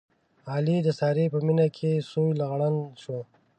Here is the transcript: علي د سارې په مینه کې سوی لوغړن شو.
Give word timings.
علي 0.51 0.77
د 0.83 0.89
سارې 0.99 1.25
په 1.33 1.39
مینه 1.45 1.67
کې 1.77 1.91
سوی 2.11 2.31
لوغړن 2.39 2.75
شو. 3.01 3.19